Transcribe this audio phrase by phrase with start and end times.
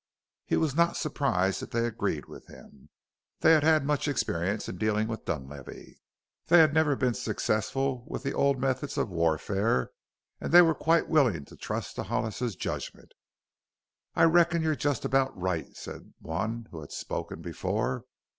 [0.47, 2.89] He was not surprised that they agreed with him.
[3.41, 5.99] They had had much experience in dealing with Dunlavey;
[6.47, 9.91] they had never been successful with the old methods of warfare
[10.39, 13.11] and they were quite willing to trust to Hollis's judgment.
[14.15, 18.05] "I reckon you're just about right," said one who had spoken before.